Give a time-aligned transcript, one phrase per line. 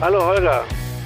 [0.00, 0.64] Hallo Holger.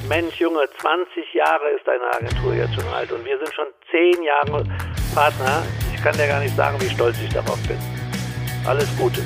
[0.09, 4.23] Mensch, Junge, 20 Jahre ist deine Agentur jetzt schon alt und wir sind schon 10
[4.23, 4.65] Jahre
[5.13, 5.65] Partner.
[5.93, 7.77] Ich kann dir gar nicht sagen, wie stolz ich darauf bin.
[8.65, 9.21] Alles Gute.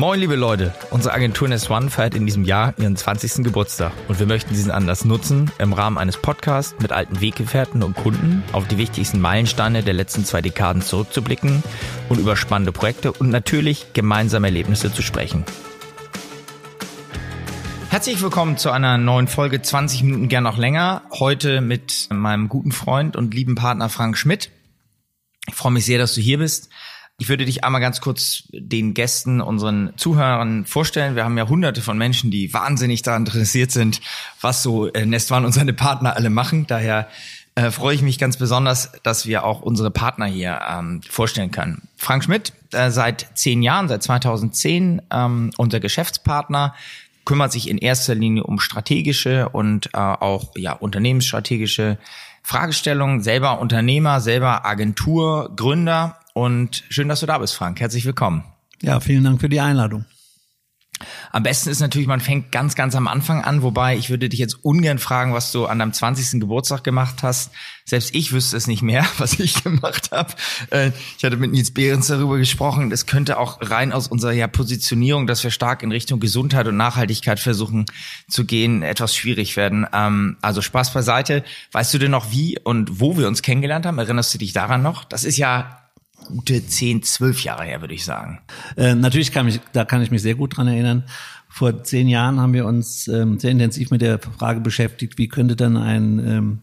[0.00, 0.72] Moin, liebe Leute.
[0.88, 3.44] Unsere Agentur Nest One feiert in diesem Jahr ihren 20.
[3.44, 7.94] Geburtstag und wir möchten diesen Anlass nutzen, im Rahmen eines Podcasts mit alten Weggefährten und
[7.96, 11.62] Kunden auf die wichtigsten Meilensteine der letzten zwei Dekaden zurückzublicken
[12.08, 15.44] und über spannende Projekte und natürlich gemeinsame Erlebnisse zu sprechen.
[17.90, 21.02] Herzlich willkommen zu einer neuen Folge 20 Minuten gern noch länger.
[21.10, 24.48] Heute mit meinem guten Freund und lieben Partner Frank Schmidt.
[25.46, 26.70] Ich freue mich sehr, dass du hier bist.
[27.20, 31.16] Ich würde dich einmal ganz kurz den Gästen, unseren Zuhörern vorstellen.
[31.16, 34.00] Wir haben ja hunderte von Menschen, die wahnsinnig daran interessiert sind,
[34.40, 36.66] was so äh, Nestwan und seine Partner alle machen.
[36.66, 37.08] Daher
[37.56, 41.88] äh, freue ich mich ganz besonders, dass wir auch unsere Partner hier ähm, vorstellen können.
[41.98, 46.74] Frank Schmidt, äh, seit zehn Jahren, seit 2010, ähm, unser Geschäftspartner,
[47.26, 51.98] kümmert sich in erster Linie um strategische und äh, auch ja unternehmensstrategische
[52.42, 57.80] Fragestellungen, selber Unternehmer, selber Agentur, Gründer und schön, dass du da bist, Frank.
[57.80, 58.44] Herzlich willkommen.
[58.80, 60.06] Ja, vielen Dank für die Einladung.
[61.32, 64.40] Am besten ist natürlich, man fängt ganz, ganz am Anfang an, wobei ich würde dich
[64.40, 66.40] jetzt ungern fragen, was du an deinem 20.
[66.40, 67.50] Geburtstag gemacht hast.
[67.84, 70.32] Selbst ich wüsste es nicht mehr, was ich gemacht habe.
[70.70, 72.90] Äh, ich hatte mit Nils Behrens darüber gesprochen.
[72.90, 76.76] Es könnte auch rein aus unserer ja, Positionierung, dass wir stark in Richtung Gesundheit und
[76.78, 77.84] Nachhaltigkeit versuchen
[78.28, 79.86] zu gehen, etwas schwierig werden.
[79.92, 81.44] Ähm, also Spaß beiseite.
[81.72, 83.98] Weißt du denn noch, wie und wo wir uns kennengelernt haben?
[83.98, 85.04] Erinnerst du dich daran noch?
[85.04, 85.80] Das ist ja
[86.26, 88.40] gute zehn, zwölf Jahre her, würde ich sagen.
[88.76, 91.04] Äh, natürlich kann ich, da kann ich mich sehr gut dran erinnern.
[91.48, 95.56] Vor zehn Jahren haben wir uns ähm, sehr intensiv mit der Frage beschäftigt, wie könnte
[95.56, 96.58] dann ein ähm,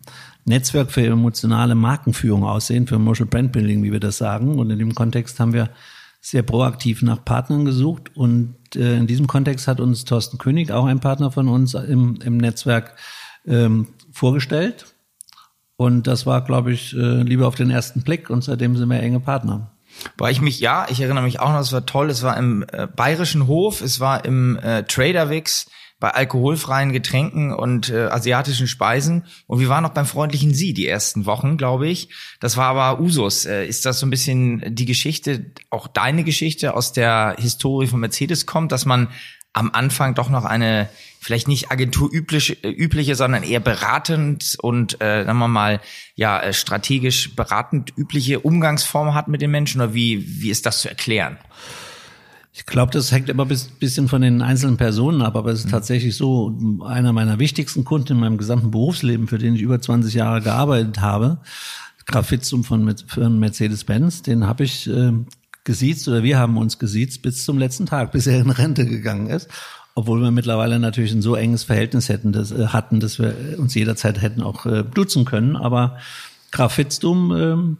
[0.46, 4.58] Netzwerk für emotionale Markenführung aussehen, für Emotional Brand Building, wie wir das sagen.
[4.58, 5.70] Und in dem Kontext haben wir
[6.22, 8.16] sehr proaktiv nach Partnern gesucht.
[8.16, 12.20] Und äh, in diesem Kontext hat uns Thorsten König, auch ein Partner von uns im,
[12.24, 12.96] im Netzwerk,
[13.46, 14.86] ähm, vorgestellt.
[15.78, 19.00] Und das war, glaube ich, äh, lieber auf den ersten Blick und seitdem sind wir
[19.00, 19.72] enge Partner.
[20.18, 22.66] War ich mich, ja, ich erinnere mich auch noch, es war toll, es war im
[22.72, 29.26] äh, Bayerischen Hof, es war im äh, Traderwix bei alkoholfreien Getränken und äh, asiatischen Speisen
[29.48, 32.10] und wir waren noch beim freundlichen Sie die ersten Wochen, glaube ich.
[32.40, 33.46] Das war aber Usus.
[33.46, 38.00] Äh, ist das so ein bisschen die Geschichte, auch deine Geschichte aus der Historie von
[38.00, 39.10] Mercedes kommt, dass man
[39.54, 40.88] am Anfang doch noch eine
[41.28, 45.82] vielleicht nicht agenturübliche, äh, übliche, sondern eher beratend und äh, sagen wir mal
[46.16, 50.80] ja äh, strategisch beratend übliche Umgangsform hat mit den Menschen oder wie wie ist das
[50.80, 51.38] zu erklären?
[52.54, 55.66] Ich glaube, das hängt immer ein bisschen von den einzelnen Personen ab, aber es ist
[55.66, 55.72] mhm.
[55.72, 60.14] tatsächlich so, einer meiner wichtigsten Kunden in meinem gesamten Berufsleben, für den ich über 20
[60.14, 61.40] Jahre gearbeitet habe,
[62.06, 65.12] Graf Fitzum von Mercedes-Benz, den habe ich äh,
[65.66, 69.28] gesiezt oder wir haben uns gesiezt bis zum letzten Tag, bis er in Rente gegangen
[69.28, 69.50] ist.
[69.98, 73.74] Obwohl wir mittlerweile natürlich ein so enges Verhältnis hätten, das, äh, hatten, dass wir uns
[73.74, 75.56] jederzeit hätten auch äh, duzen können.
[75.56, 75.98] Aber
[76.52, 77.78] Graf Fitzdum ähm,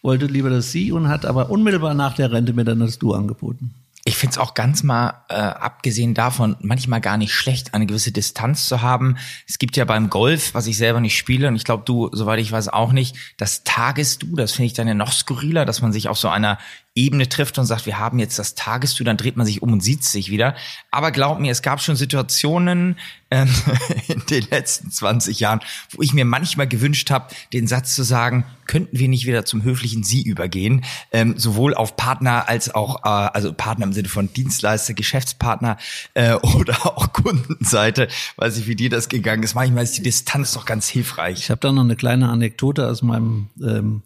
[0.00, 3.14] wollte lieber das Sie und hat aber unmittelbar nach der Rente mir dann das Du
[3.14, 3.74] angeboten.
[4.04, 8.12] Ich finde es auch ganz mal, äh, abgesehen davon, manchmal gar nicht schlecht, eine gewisse
[8.12, 9.16] Distanz zu haben.
[9.48, 12.38] Es gibt ja beim Golf, was ich selber nicht spiele, und ich glaube, du, soweit
[12.38, 15.92] ich weiß, auch nicht, das Tages-Du, das finde ich dann ja noch skurriler, dass man
[15.92, 16.58] sich auf so einer
[16.96, 19.82] Ebene trifft und sagt, wir haben jetzt das Tagestu, dann dreht man sich um und
[19.82, 20.56] sieht sich wieder.
[20.90, 22.96] Aber glaub mir, es gab schon Situationen
[23.30, 23.48] ähm,
[24.08, 28.44] in den letzten 20 Jahren, wo ich mir manchmal gewünscht habe, den Satz zu sagen,
[28.66, 33.08] könnten wir nicht wieder zum höflichen Sie übergehen, ähm, sowohl auf Partner als auch, äh,
[33.08, 35.76] also Partner im Sinne von Dienstleister, Geschäftspartner
[36.14, 38.08] äh, oder auch Kundenseite.
[38.36, 39.54] Weiß ich, wie dir das gegangen ist.
[39.54, 41.40] Manchmal ist die Distanz doch ganz hilfreich.
[41.40, 44.02] Ich habe da noch eine kleine Anekdote aus meinem ähm,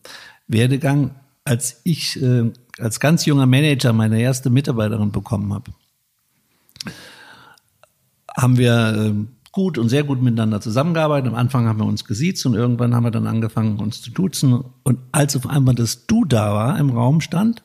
[0.48, 1.14] Werdegang.
[1.44, 5.72] Als ich äh, als ganz junger Manager meine erste Mitarbeiterin bekommen habe,
[8.36, 11.28] haben wir ähm, gut und sehr gut miteinander zusammengearbeitet.
[11.28, 14.64] Am Anfang haben wir uns gesiezt und irgendwann haben wir dann angefangen, uns zu duzen.
[14.84, 17.62] Und als auf einmal das Du da war, im Raum stand,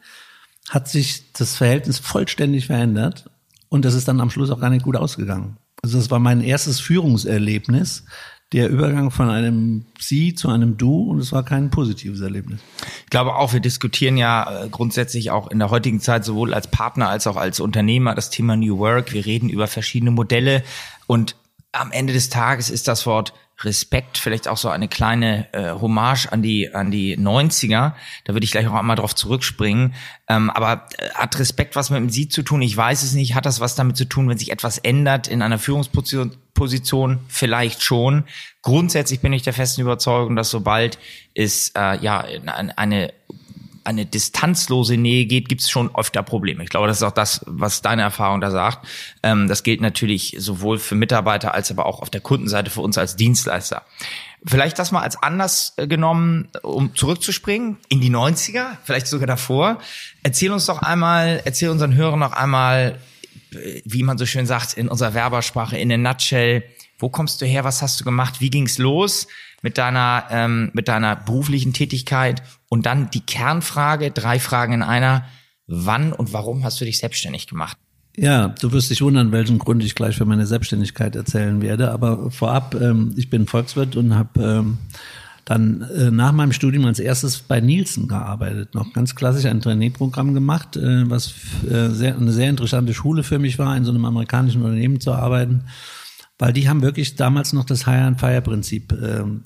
[0.69, 3.29] hat sich das Verhältnis vollständig verändert.
[3.69, 5.57] Und das ist dann am Schluss auch gar nicht gut ausgegangen.
[5.83, 8.05] Also das war mein erstes Führungserlebnis,
[8.53, 12.61] der Übergang von einem Sie zu einem Du und es war kein positives Erlebnis.
[13.03, 16.69] Ich glaube auch, wir diskutieren ja äh, grundsätzlich auch in der heutigen Zeit sowohl als
[16.69, 19.13] Partner als auch als Unternehmer das Thema New Work.
[19.13, 20.63] Wir reden über verschiedene Modelle
[21.07, 21.35] und
[21.71, 23.33] am Ende des Tages ist das Wort
[23.63, 27.93] Respekt, vielleicht auch so eine kleine äh, Hommage an die an die 90er.
[28.25, 29.93] Da würde ich gleich auch einmal drauf zurückspringen.
[30.27, 32.61] Ähm, aber äh, hat Respekt was mit dem Sie zu tun?
[32.61, 33.33] Ich weiß es nicht.
[33.33, 36.35] Hat das was damit zu tun, wenn sich etwas ändert in einer Führungsposition?
[36.53, 37.19] Position?
[37.27, 38.23] Vielleicht schon.
[38.61, 40.97] Grundsätzlich bin ich der festen Überzeugung, dass sobald
[41.33, 42.25] es äh, ja
[42.75, 43.13] eine
[43.85, 46.63] eine distanzlose Nähe geht, gibt es schon öfter Probleme.
[46.63, 48.87] Ich glaube, das ist auch das, was deine Erfahrung da sagt.
[49.23, 52.97] Ähm, das gilt natürlich sowohl für Mitarbeiter als aber auch auf der Kundenseite für uns
[52.97, 53.83] als Dienstleister.
[54.45, 59.79] Vielleicht das mal als Anlass äh, genommen, um zurückzuspringen in die 90er, vielleicht sogar davor.
[60.23, 62.99] Erzähl uns doch einmal, erzähl unseren Hörern noch einmal,
[63.53, 66.63] äh, wie man so schön sagt, in unserer Werbersprache, in a nutshell,
[66.97, 69.27] wo kommst du her, was hast du gemacht, wie ging's los
[69.65, 75.25] mit deiner, ähm, mit deiner beruflichen Tätigkeit und dann die Kernfrage, drei Fragen in einer,
[75.65, 77.75] wann und warum hast du dich selbstständig gemacht?
[78.15, 81.89] Ja, du wirst dich wundern, welchen Grund ich gleich für meine Selbstständigkeit erzählen werde.
[81.89, 84.77] Aber vorab, ähm, ich bin Volkswirt und habe ähm,
[85.45, 88.75] dann äh, nach meinem Studium als erstes bei Nielsen gearbeitet.
[88.75, 91.33] Noch ganz klassisch ein Trainee-Programm gemacht, äh, was
[91.67, 95.11] äh, sehr, eine sehr interessante Schule für mich war, in so einem amerikanischen Unternehmen zu
[95.11, 95.63] arbeiten.
[96.37, 99.45] Weil die haben wirklich damals noch das Hire-and-Fire-Prinzip ähm,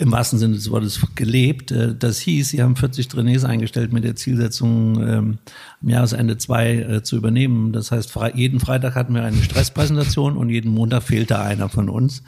[0.00, 1.72] im wahrsten Sinne des Wortes gelebt.
[1.72, 5.38] Äh, das hieß, sie haben 40 Trainees eingestellt mit der Zielsetzung, ähm,
[5.82, 7.72] am Jahresende zwei äh, zu übernehmen.
[7.72, 12.22] Das heißt, jeden Freitag hatten wir eine Stresspräsentation und jeden Montag fehlte einer von uns.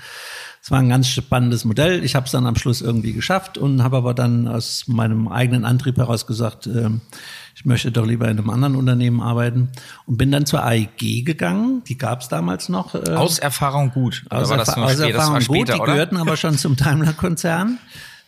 [0.63, 2.05] Es war ein ganz spannendes Modell.
[2.05, 5.65] Ich habe es dann am Schluss irgendwie geschafft und habe aber dann aus meinem eigenen
[5.65, 6.91] Antrieb heraus gesagt, äh,
[7.55, 9.69] ich möchte doch lieber in einem anderen Unternehmen arbeiten
[10.07, 11.83] und bin dann zur AEG gegangen.
[11.87, 12.95] Die gab es damals noch.
[12.95, 14.25] Äh, aus Erfahrung gut.
[14.31, 15.43] Aus, Erfa aus Erfahrung gut.
[15.45, 15.93] Später, die oder?
[15.93, 17.79] gehörten aber schon zum Daimler-Konzern.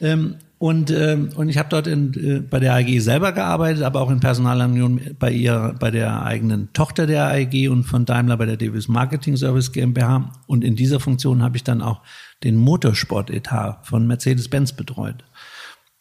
[0.00, 4.00] Ähm, und, ähm, und ich habe dort in, äh, bei der AEG selber gearbeitet, aber
[4.00, 8.46] auch in Personalunion bei ihr, bei der eigenen Tochter der AEG und von Daimler bei
[8.46, 10.30] der Davis Marketing Service GmbH.
[10.46, 12.02] Und in dieser Funktion habe ich dann auch
[12.44, 15.24] den Motorsportetat von Mercedes-Benz betreut.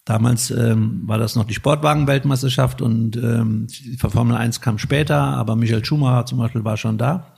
[0.06, 5.56] Damals ähm, war das noch die Sportwagen-Weltmeisterschaft und ähm, die Formel 1 kam später, aber
[5.56, 7.36] Michael Schumacher zum Beispiel war schon da.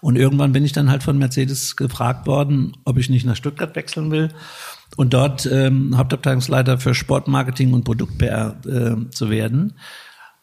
[0.00, 3.74] Und irgendwann bin ich dann halt von Mercedes gefragt worden, ob ich nicht nach Stuttgart
[3.74, 4.28] wechseln will
[4.96, 9.74] und dort ähm, Hauptabteilungsleiter für Sportmarketing und Produkt-PR äh, zu werden.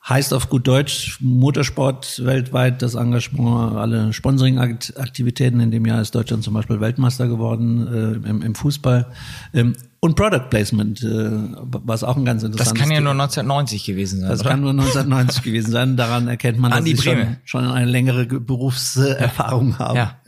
[0.08, 5.60] Heißt auf gut Deutsch Motorsport weltweit, das Engagement, alle Sponsoring-Aktivitäten.
[5.60, 7.88] In dem Jahr ist Deutschland zum Beispiel Weltmeister geworden
[8.24, 9.08] äh, im, im, Fußball.
[9.52, 13.86] Ähm, und Product Placement, äh, was auch ein ganz interessantes Das kann ja nur 1990
[13.86, 14.30] gewesen sein.
[14.30, 14.52] Das oder?
[14.52, 15.98] kann nur 1990 gewesen sein.
[15.98, 19.98] Daran erkennt man, dass ich schon, schon eine längere Berufserfahrung habe.
[19.98, 20.20] Ja,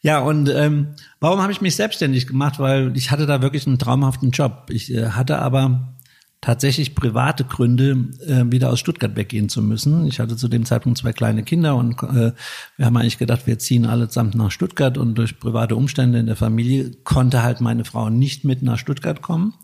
[0.00, 2.60] ja und ähm, warum habe ich mich selbstständig gemacht?
[2.60, 4.68] Weil ich hatte da wirklich einen traumhaften Job.
[4.70, 5.96] Ich äh, hatte aber
[6.40, 10.06] tatsächlich private Gründe, äh, wieder aus Stuttgart weggehen zu müssen.
[10.06, 12.32] Ich hatte zu dem Zeitpunkt zwei kleine Kinder und äh,
[12.76, 16.36] wir haben eigentlich gedacht, wir ziehen allesamt nach Stuttgart und durch private Umstände in der
[16.36, 19.54] Familie konnte halt meine Frau nicht mit nach Stuttgart kommen.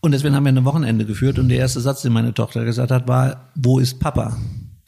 [0.00, 2.90] Und deswegen haben wir ein Wochenende geführt und der erste Satz, den meine Tochter gesagt
[2.90, 4.36] hat, war, wo ist Papa?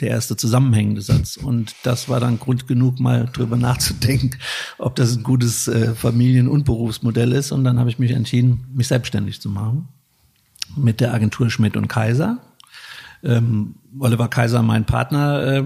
[0.01, 1.39] Der erste zusammenhängende Satz.
[1.39, 4.33] Und das war dann Grund genug, mal drüber nachzudenken,
[4.77, 7.51] ob das ein gutes äh, Familien- und Berufsmodell ist.
[7.51, 9.89] Und dann habe ich mich entschieden, mich selbstständig zu machen
[10.75, 12.39] mit der Agentur Schmidt und Kaiser.
[13.23, 15.65] Ähm, Oliver Kaiser, mein Partner, äh,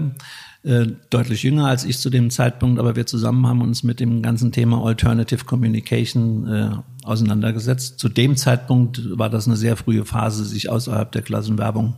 [0.63, 4.21] äh, deutlich jünger als ich zu dem Zeitpunkt, aber wir zusammen haben uns mit dem
[4.21, 6.69] ganzen Thema Alternative Communication äh,
[7.03, 7.97] auseinandergesetzt.
[7.99, 11.95] Zu dem Zeitpunkt war das eine sehr frühe Phase, sich außerhalb der Klassenwerbung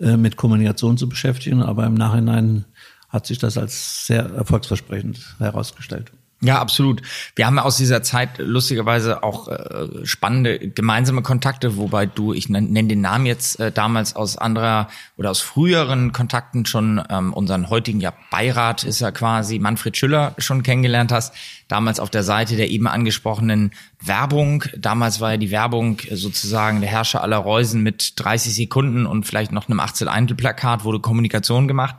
[0.00, 2.66] äh, mit Kommunikation zu beschäftigen, aber im Nachhinein
[3.08, 6.12] hat sich das als sehr erfolgsversprechend herausgestellt.
[6.40, 7.02] Ja, absolut.
[7.34, 12.84] Wir haben aus dieser Zeit lustigerweise auch äh, spannende gemeinsame Kontakte, wobei du, ich nenne
[12.84, 14.86] den Namen jetzt äh, damals aus anderer
[15.16, 20.34] oder aus früheren Kontakten schon ähm, unseren heutigen ja Beirat ist ja quasi Manfred Schüller
[20.38, 21.34] schon kennengelernt hast.
[21.66, 24.62] Damals auf der Seite der eben angesprochenen Werbung.
[24.76, 29.50] Damals war ja die Werbung sozusagen der Herrscher aller Reusen mit 30 Sekunden und vielleicht
[29.50, 31.96] noch einem 18 Eintel Plakat wurde Kommunikation gemacht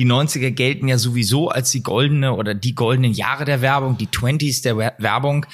[0.00, 4.06] die 90er gelten ja sowieso als die goldene oder die goldenen Jahre der Werbung, die
[4.06, 5.44] 20s der Werbung.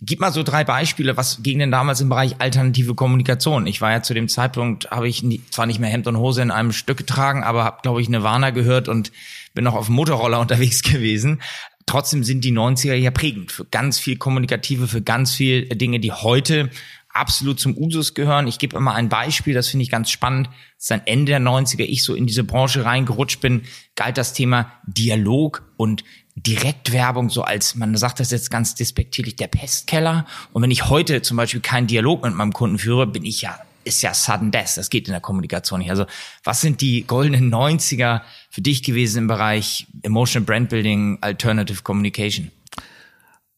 [0.00, 3.66] Gib mal so drei Beispiele, was ging denn damals im Bereich alternative Kommunikation?
[3.66, 6.40] Ich war ja zu dem Zeitpunkt, habe ich nie, zwar nicht mehr Hemd und Hose
[6.40, 9.10] in einem Stück getragen, aber habe, glaube ich, Nirvana gehört und
[9.54, 11.42] bin noch auf dem Motorroller unterwegs gewesen.
[11.86, 16.12] Trotzdem sind die 90er ja prägend für ganz viel Kommunikative, für ganz viel Dinge, die
[16.12, 16.70] heute
[17.12, 18.46] absolut zum Usus gehören.
[18.46, 20.50] Ich gebe immer ein Beispiel, das finde ich ganz spannend.
[20.76, 23.62] Seit Ende der 90er ich so in diese Branche reingerutscht bin,
[23.96, 26.04] galt das Thema Dialog und
[26.36, 30.26] Direktwerbung so als, man sagt das jetzt ganz despektierlich, der Pestkeller.
[30.52, 33.58] Und wenn ich heute zum Beispiel keinen Dialog mit meinem Kunden führe, bin ich ja,
[33.84, 34.76] ist ja sudden death.
[34.76, 35.90] Das geht in der Kommunikation nicht.
[35.90, 36.06] Also
[36.44, 42.52] was sind die goldenen 90er für dich gewesen im Bereich Emotional Brand Building, Alternative Communication?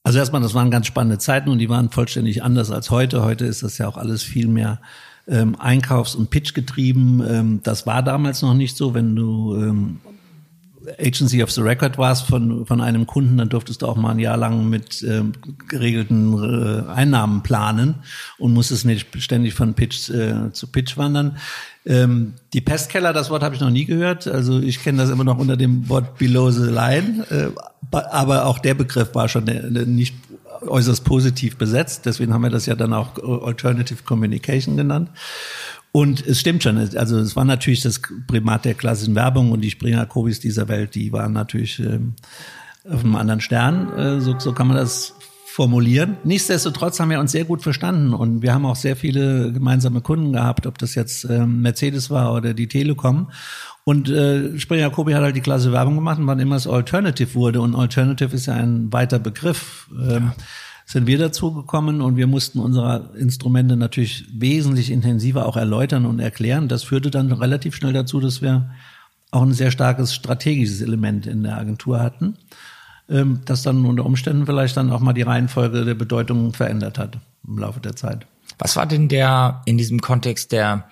[0.02, 3.22] Also erstmal, das waren ganz spannende Zeiten und die waren vollständig anders als heute.
[3.22, 4.80] Heute ist das ja auch alles viel mehr
[5.28, 7.22] ähm, Einkaufs- und Pitch getrieben.
[7.28, 10.00] Ähm, das war damals noch nicht so, wenn du ähm,
[10.98, 14.18] Agency of the Record warst von, von einem Kunden, dann durftest du auch mal ein
[14.18, 15.32] Jahr lang mit ähm,
[15.68, 17.96] geregelten äh, Einnahmen planen
[18.38, 21.36] und musstest nicht ständig von Pitch äh, zu Pitch wandern.
[21.84, 24.26] Ähm, die Pestkeller, das Wort habe ich noch nie gehört.
[24.26, 27.26] Also ich kenne das immer noch unter dem Wort Below the Line.
[27.30, 27.50] Äh,
[27.90, 30.14] aber auch der Begriff war schon äh, nicht
[30.62, 32.06] äußerst positiv besetzt.
[32.06, 35.10] Deswegen haben wir das ja dann auch Alternative Communication genannt.
[35.92, 39.70] Und es stimmt schon, also es war natürlich das Primat der klassischen Werbung und die
[39.70, 42.14] Springer Kobis dieser Welt, die waren natürlich ähm,
[42.88, 45.14] auf einem anderen Stern, äh, so, so kann man das
[45.46, 46.16] formulieren.
[46.22, 50.32] Nichtsdestotrotz haben wir uns sehr gut verstanden und wir haben auch sehr viele gemeinsame Kunden
[50.32, 53.32] gehabt, ob das jetzt ähm, Mercedes war oder die Telekom.
[53.82, 57.34] Und äh, Springer Kobi hat halt die klasse Werbung gemacht und wann immer es Alternative
[57.34, 59.88] wurde und Alternative ist ja ein weiter Begriff.
[59.92, 60.44] Ähm, ja
[60.90, 66.18] sind wir dazu gekommen und wir mussten unsere Instrumente natürlich wesentlich intensiver auch erläutern und
[66.18, 66.66] erklären.
[66.66, 68.70] Das führte dann relativ schnell dazu, dass wir
[69.30, 72.36] auch ein sehr starkes strategisches Element in der Agentur hatten,
[73.08, 77.18] ähm, das dann unter Umständen vielleicht dann auch mal die Reihenfolge der Bedeutung verändert hat
[77.46, 78.26] im Laufe der Zeit.
[78.58, 80.88] Was war denn der in diesem Kontext der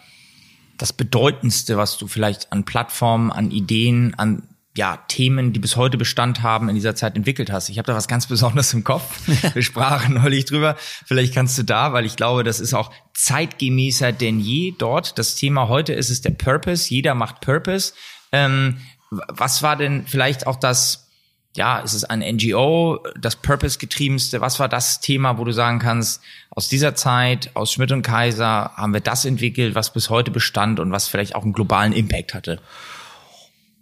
[0.77, 4.45] das bedeutendste, was du vielleicht an Plattformen, an Ideen, an
[4.79, 7.69] ja, Themen, die bis heute Bestand haben, in dieser Zeit entwickelt hast.
[7.69, 9.27] Ich habe da was ganz Besonderes im Kopf.
[9.55, 10.77] Wir sprachen neulich drüber.
[11.05, 15.19] Vielleicht kannst du da, weil ich glaube, das ist auch zeitgemäßer denn je dort.
[15.19, 16.95] Das Thema heute ist es der Purpose.
[16.95, 17.93] Jeder macht Purpose.
[18.31, 18.79] Ähm,
[19.11, 21.09] was war denn vielleicht auch das,
[21.57, 24.41] ja, ist es ein NGO, das Purpose-getriebenste?
[24.41, 28.71] Was war das Thema, wo du sagen kannst, aus dieser Zeit, aus Schmidt und Kaiser,
[28.77, 32.33] haben wir das entwickelt, was bis heute bestand und was vielleicht auch einen globalen Impact
[32.33, 32.61] hatte?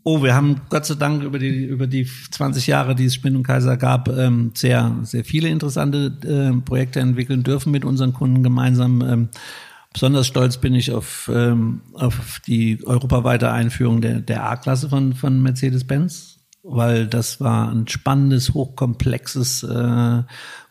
[0.08, 3.34] Oh, wir haben Gott sei Dank über die, über die 20 Jahre, die es Spinn
[3.34, 8.44] und Kaiser gab, ähm, sehr, sehr viele interessante äh, Projekte entwickeln dürfen mit unseren Kunden
[8.44, 9.02] gemeinsam.
[9.02, 9.28] Ähm,
[9.92, 15.42] besonders stolz bin ich auf, ähm, auf die europaweite Einführung der, der A-Klasse von, von
[15.42, 16.35] Mercedes-Benz
[16.68, 20.22] weil das war ein spannendes, hochkomplexes äh,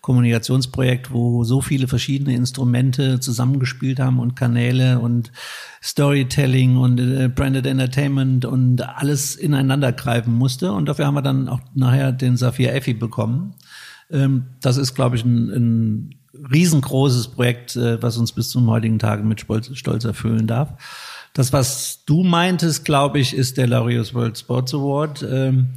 [0.01, 5.31] Kommunikationsprojekt, wo so viele verschiedene Instrumente zusammengespielt haben und Kanäle und
[5.81, 10.73] Storytelling und äh, Branded Entertainment und alles ineinander greifen musste.
[10.73, 13.55] Und dafür haben wir dann auch nachher den Saphir Effi bekommen.
[14.11, 16.15] Ähm, das ist, glaube ich, ein, ein
[16.51, 20.73] riesengroßes Projekt, äh, was uns bis zum heutigen Tag mit Stolz, Stolz erfüllen darf.
[21.35, 25.73] Das, was du meintest, glaube ich, ist der Laureus World Sports Award, ähm,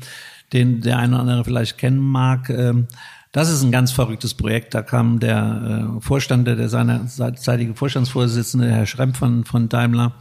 [0.53, 2.49] den der eine oder andere vielleicht kennen mag.
[2.49, 2.87] Ähm,
[3.33, 4.73] das ist ein ganz verrücktes Projekt.
[4.75, 10.12] Da kam der äh, Vorstand, der, der seinerzeitige Vorstandsvorsitzende, Herr Schremp von, von Daimler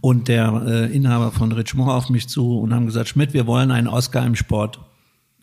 [0.00, 3.70] und der äh, Inhaber von Richemont auf mich zu und haben gesagt, Schmidt, wir wollen
[3.70, 4.80] einen Oscar im Sport.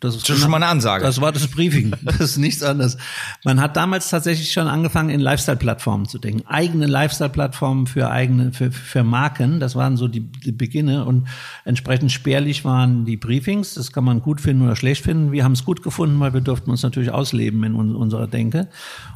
[0.00, 1.04] Das ist schon mal eine Ansage.
[1.04, 1.92] Das war das Briefing.
[2.04, 2.96] Das ist nichts anderes.
[3.44, 6.46] Man hat damals tatsächlich schon angefangen, in Lifestyle-Plattformen zu denken.
[6.46, 9.60] Eigene Lifestyle-Plattformen für eigene, für, für Marken.
[9.60, 11.28] Das waren so die, die Beginne und
[11.64, 13.74] entsprechend spärlich waren die Briefings.
[13.74, 15.32] Das kann man gut finden oder schlecht finden.
[15.32, 18.68] Wir haben es gut gefunden, weil wir durften uns natürlich ausleben in un unserer Denke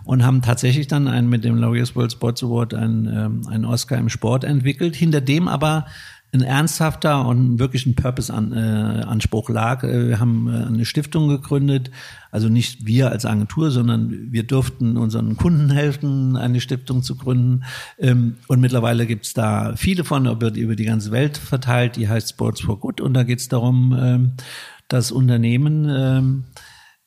[0.05, 3.99] und haben tatsächlich dann einen, mit dem Laureus World Sports Award einen, ähm, einen Oscar
[3.99, 5.87] im Sport entwickelt, hinter dem aber
[6.35, 9.85] ein ernsthafter und wirklich ein Purpose-Anspruch äh, lag.
[9.85, 11.91] Äh, wir haben äh, eine Stiftung gegründet,
[12.31, 17.65] also nicht wir als Agentur, sondern wir durften unseren Kunden helfen, eine Stiftung zu gründen.
[17.99, 22.63] Ähm, und mittlerweile gibt's da viele von über die ganze Welt verteilt, die heißt Sports
[22.63, 23.03] for Good.
[23.03, 24.33] Und da geht's darum, ähm,
[24.89, 26.45] dass Unternehmen ähm,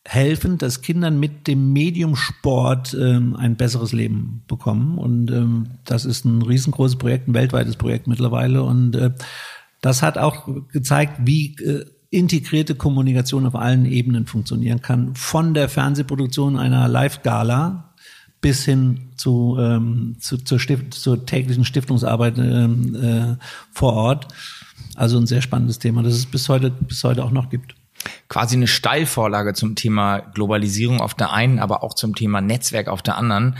[0.08, 4.98] helfen, dass Kindern mit dem Medium Sport ähm, ein besseres Leben bekommen.
[5.00, 8.64] Und ähm, das ist ein riesengroßes Projekt, ein weltweites Projekt mittlerweile.
[8.64, 9.12] Und äh,
[9.82, 15.16] das hat auch gezeigt, wie äh, integrierte Kommunikation auf allen Ebenen funktionieren kann.
[15.16, 17.96] Von der Fernsehproduktion einer Live-Gala
[18.42, 24.28] bis hin zu, ähm, zu zur, Stift, zur täglichen Stiftungsarbeit ähm, äh, vor Ort.
[24.94, 27.76] Also ein sehr spannendes Thema, das es bis heute, bis heute auch noch gibt
[28.30, 33.02] quasi eine Steilvorlage zum Thema Globalisierung auf der einen, aber auch zum Thema Netzwerk auf
[33.02, 33.58] der anderen.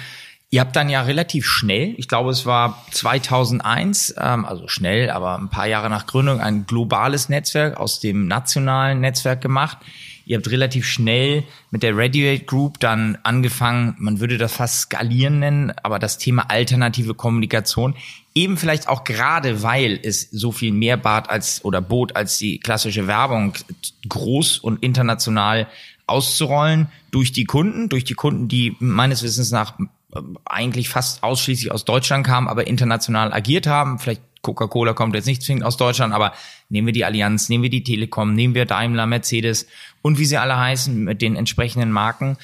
[0.56, 5.38] Ihr habt dann ja relativ schnell, ich glaube es war 2001, ähm, also schnell, aber
[5.38, 9.78] ein paar Jahre nach Gründung, ein globales Netzwerk aus dem nationalen Netzwerk gemacht.
[10.26, 15.40] Ihr habt relativ schnell mit der Radiate Group dann angefangen, man würde das fast skalieren
[15.40, 17.94] nennen, aber das Thema alternative Kommunikation
[18.34, 22.62] eben vielleicht auch gerade, weil es so viel mehr bat als oder bot als die
[22.62, 23.52] klassische Werbung
[24.08, 25.68] groß und international
[26.08, 29.78] auszurollen durch die Kunden, durch die Kunden, die meines Wissens nach
[30.46, 34.00] eigentlich fast ausschließlich aus Deutschland kamen, aber international agiert haben.
[34.00, 36.34] Vielleicht Coca-Cola kommt jetzt nicht zwingend aus Deutschland, aber
[36.70, 39.68] nehmen wir die Allianz, nehmen wir die Telekom, nehmen wir Daimler, Mercedes
[40.02, 42.38] und wie sie alle heißen mit den entsprechenden Marken.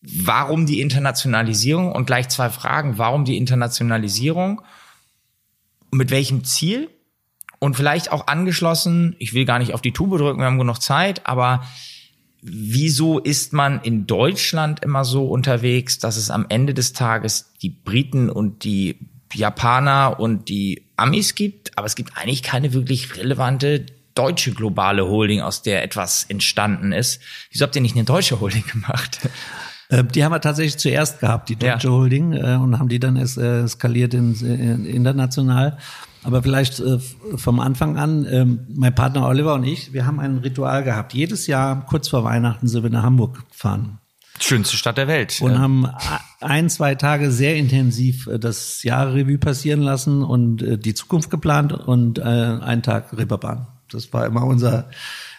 [0.00, 1.90] Warum die Internationalisierung?
[1.90, 2.98] Und gleich zwei Fragen.
[2.98, 4.62] Warum die Internationalisierung?
[5.90, 6.88] Mit welchem Ziel?
[7.58, 10.80] Und vielleicht auch angeschlossen, ich will gar nicht auf die Tube drücken, wir haben genug
[10.80, 11.64] Zeit, aber
[12.40, 17.70] wieso ist man in Deutschland immer so unterwegs, dass es am Ende des Tages die
[17.70, 18.98] Briten und die
[19.32, 25.42] Japaner und die Amis gibt, aber es gibt eigentlich keine wirklich relevante deutsche globale Holding,
[25.42, 27.20] aus der etwas entstanden ist.
[27.50, 29.20] Wieso habt ihr nicht eine deutsche Holding gemacht?
[29.88, 31.94] Äh, die haben wir tatsächlich zuerst gehabt, die deutsche ja.
[31.94, 35.78] Holding, äh, und haben die dann äh, eskaliert in, in, international.
[36.24, 36.98] Aber vielleicht äh,
[37.36, 41.14] vom Anfang an, äh, mein Partner Oliver und ich, wir haben ein Ritual gehabt.
[41.14, 43.98] Jedes Jahr, kurz vor Weihnachten, sind wir nach Hamburg gefahren.
[44.40, 45.40] Schönste Stadt der Welt.
[45.40, 45.88] Und haben
[46.40, 51.72] ein, zwei Tage sehr intensiv äh, das Jahrrevue passieren lassen und äh, die Zukunft geplant
[51.72, 53.66] und äh, einen Tag Reeperbahn.
[53.90, 54.90] Das war immer unser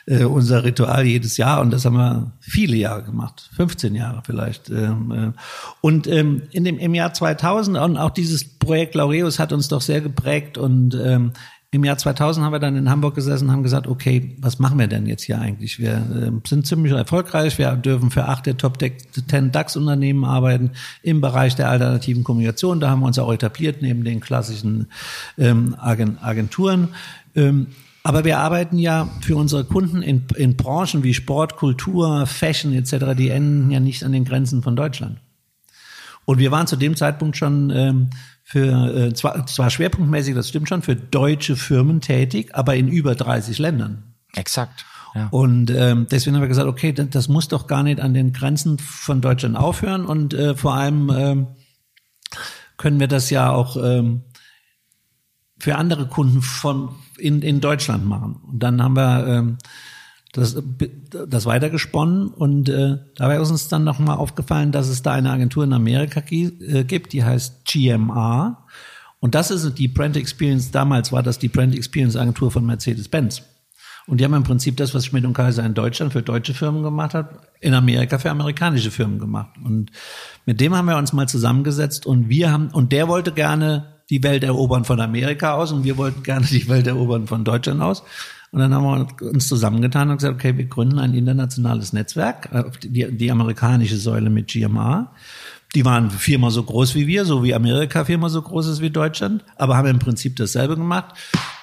[0.10, 4.70] äh, unser Ritual jedes Jahr und das haben wir viele Jahre gemacht, 15 Jahre vielleicht.
[4.70, 5.40] Ähm, äh,
[5.82, 9.82] und ähm, in dem, im Jahr 2000 und auch dieses Projekt Laureus hat uns doch
[9.82, 11.34] sehr geprägt und ähm,
[11.72, 14.80] im Jahr 2000 haben wir dann in Hamburg gesessen und haben gesagt, okay, was machen
[14.80, 15.78] wir denn jetzt hier eigentlich?
[15.78, 17.60] Wir äh, sind ziemlich erfolgreich.
[17.60, 20.72] Wir dürfen für acht der Top 10 DAX-Unternehmen arbeiten
[21.04, 22.80] im Bereich der alternativen Kommunikation.
[22.80, 24.88] Da haben wir uns auch etabliert neben den klassischen
[25.38, 26.90] ähm, Agenturen.
[27.36, 27.68] Ähm,
[28.10, 33.16] aber wir arbeiten ja für unsere Kunden in, in Branchen wie Sport, Kultur, Fashion etc.,
[33.16, 35.20] die enden ja nicht an den Grenzen von Deutschland.
[36.26, 38.10] Und wir waren zu dem Zeitpunkt schon ähm,
[38.44, 43.14] für, äh, zwar, zwar schwerpunktmäßig, das stimmt schon, für deutsche Firmen tätig, aber in über
[43.14, 44.02] 30 Ländern.
[44.34, 44.86] Exakt.
[45.14, 45.28] Ja.
[45.30, 48.34] Und ähm, deswegen haben wir gesagt, okay, das, das muss doch gar nicht an den
[48.34, 51.48] Grenzen von Deutschland aufhören und äh, vor allem ähm,
[52.78, 54.24] können wir das ja auch ähm,
[55.60, 58.38] für andere Kunden von in, in Deutschland machen.
[58.48, 59.58] Und dann haben wir ähm,
[60.32, 60.62] das,
[61.28, 65.64] das weitergesponnen und äh, dabei ist uns dann nochmal aufgefallen, dass es da eine Agentur
[65.64, 68.66] in Amerika äh, gibt, die heißt GMR.
[69.20, 73.44] Und das ist die Brand Experience, damals war das die Brand Experience Agentur von Mercedes-Benz.
[74.08, 76.84] Und die haben im Prinzip das, was Schmidt und Kaiser in Deutschland für deutsche Firmen
[76.84, 79.52] gemacht hat, in Amerika für amerikanische Firmen gemacht.
[79.64, 79.92] Und
[80.46, 84.24] mit dem haben wir uns mal zusammengesetzt und wir haben, und der wollte gerne die
[84.24, 88.04] Welt erobern von Amerika aus und wir wollten gerne die Welt erobern von Deutschland aus.
[88.52, 92.64] Und dann haben wir uns zusammengetan und gesagt, okay, wir gründen ein internationales Netzwerk, äh,
[92.84, 95.14] die, die amerikanische Säule mit GMA.
[95.76, 98.90] Die waren viermal so groß wie wir, so wie Amerika viermal so groß ist wie
[98.90, 101.14] Deutschland, aber haben im Prinzip dasselbe gemacht.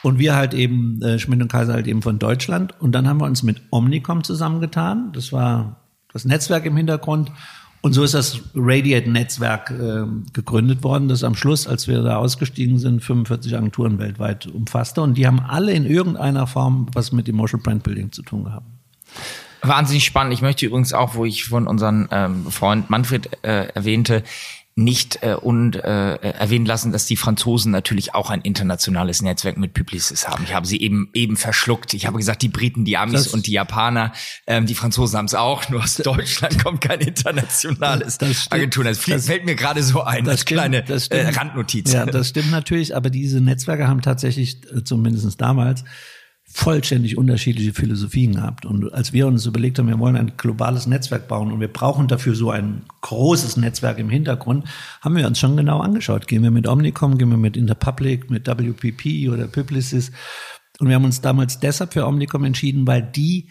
[0.05, 2.81] Und wir halt eben, äh, Schmidt und Kaiser halt eben von Deutschland.
[2.81, 5.11] Und dann haben wir uns mit Omnicom zusammengetan.
[5.13, 5.81] Das war
[6.13, 7.33] das Netzwerk im Hintergrund.
[7.87, 12.81] Und so ist das Radiate-Netzwerk äh, gegründet worden, das am Schluss, als wir da ausgestiegen
[12.81, 15.03] sind, 45 Agenturen weltweit umfasste.
[15.03, 18.67] Und die haben alle in irgendeiner Form was mit Emotional Brand Building zu tun gehabt.
[19.63, 20.35] Wahnsinnig spannend.
[20.35, 24.25] Ich möchte übrigens auch, wo ich von unserem ähm, Freund Manfred äh, erwähnte,
[24.79, 29.73] nicht äh, und äh, erwähnen lassen, dass die Franzosen natürlich auch ein internationales Netzwerk mit
[29.73, 30.45] Publicis haben.
[30.45, 31.95] Ich habe sie eben eben verschluckt.
[31.95, 34.13] Ich habe gesagt, die Briten, die Amis das, und die Japaner,
[34.47, 35.67] ähm, die Franzosen haben es auch.
[35.71, 38.85] Nur aus Deutschland kommt kein internationales das Agentur.
[38.85, 40.25] Das, das fällt mir gerade so ein.
[40.25, 41.95] Das stimmt, kleine das äh, Randnotiz.
[41.95, 42.95] Ja, das stimmt natürlich.
[42.95, 45.85] Aber diese Netzwerke haben tatsächlich, äh, zumindest damals,
[46.57, 48.65] vollständig unterschiedliche Philosophien gehabt.
[48.65, 52.09] Und als wir uns überlegt haben, wir wollen ein globales Netzwerk bauen und wir brauchen
[52.09, 54.65] dafür so ein großes Netzwerk im Hintergrund,
[55.03, 56.27] haben wir uns schon genau angeschaut.
[56.27, 60.13] Gehen wir mit Omnicom, gehen wir mit Interpublic, mit WPP oder Publicis.
[60.79, 63.51] Und wir haben uns damals deshalb für Omnicom entschieden, weil die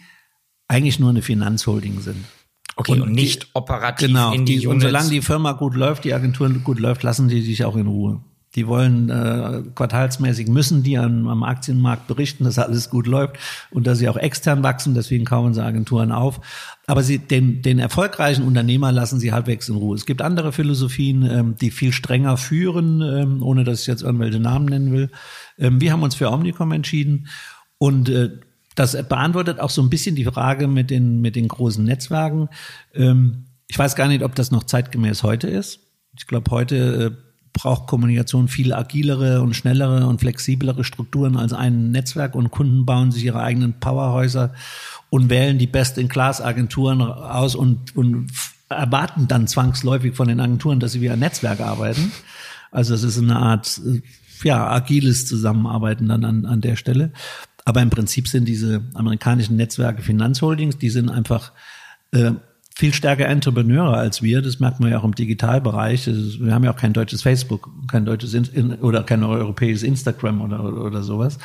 [0.66, 2.24] eigentlich nur eine Finanzholding sind.
[2.74, 5.76] Okay, und, und nicht die, operativ genau, in die, die Und solange die Firma gut
[5.76, 8.20] läuft, die Agentur gut läuft, lassen die sich auch in Ruhe.
[8.56, 13.36] Die wollen äh, quartalsmäßig müssen die am, am Aktienmarkt berichten, dass alles gut läuft
[13.70, 14.94] und dass sie auch extern wachsen.
[14.94, 16.40] Deswegen kaufen sie Agenturen auf.
[16.86, 19.94] Aber sie den, den erfolgreichen Unternehmer lassen sie halbwegs in Ruhe.
[19.94, 24.40] Es gibt andere Philosophien, ähm, die viel strenger führen, ähm, ohne dass ich jetzt irgendwelche
[24.40, 25.10] Namen nennen will.
[25.58, 27.28] Ähm, wir haben uns für Omnicom entschieden
[27.78, 28.30] und äh,
[28.74, 32.48] das beantwortet auch so ein bisschen die Frage mit den mit den großen Netzwerken.
[32.94, 35.80] Ähm, ich weiß gar nicht, ob das noch zeitgemäß heute ist.
[36.18, 37.25] Ich glaube, heute äh,
[37.56, 43.10] braucht Kommunikation viel agilere und schnellere und flexiblere Strukturen als ein Netzwerk und Kunden bauen
[43.10, 44.52] sich ihre eigenen Powerhäuser
[45.08, 48.28] und wählen die Best-in-Class-Agenturen aus und, und
[48.68, 52.12] erwarten dann zwangsläufig von den Agenturen, dass sie wie ein Netzwerk arbeiten.
[52.70, 53.80] Also es ist eine Art
[54.44, 57.12] ja, agiles Zusammenarbeiten dann an, an der Stelle.
[57.64, 61.52] Aber im Prinzip sind diese amerikanischen Netzwerke Finanzholdings, die sind einfach
[62.12, 62.32] äh,
[62.78, 64.42] viel stärker Entrepreneure als wir.
[64.42, 66.06] Das merkt man ja auch im Digitalbereich.
[66.06, 70.62] Wir haben ja auch kein deutsches Facebook, kein deutsches In oder kein europäisches Instagram oder,
[70.62, 71.38] oder sowas.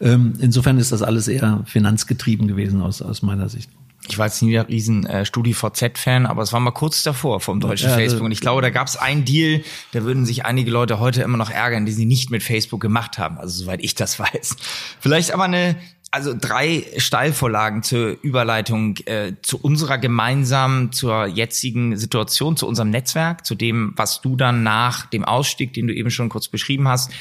[0.00, 3.68] Ähm, insofern ist das alles eher finanzgetrieben gewesen aus, aus meiner Sicht.
[4.08, 7.60] Ich war jetzt nie der riesen äh, StudiVZ-Fan, aber es war mal kurz davor vom
[7.60, 8.24] deutschen ja, Facebook.
[8.24, 9.60] Und ich glaube, da gab es einen Deal,
[9.92, 13.18] da würden sich einige Leute heute immer noch ärgern, die sie nicht mit Facebook gemacht
[13.18, 13.36] haben.
[13.36, 14.56] Also soweit ich das weiß.
[14.98, 15.76] Vielleicht aber eine
[16.10, 23.46] also drei Steilvorlagen zur Überleitung äh, zu unserer gemeinsamen, zur jetzigen Situation, zu unserem Netzwerk,
[23.46, 27.12] zu dem, was du dann nach dem Ausstieg, den du eben schon kurz beschrieben hast,